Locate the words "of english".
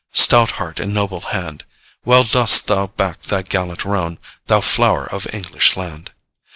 5.05-5.77